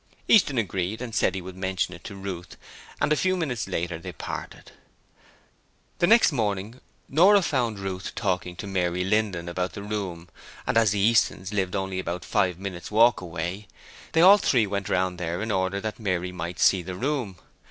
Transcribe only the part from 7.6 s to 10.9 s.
Ruth talking to Mary Linden about the room and as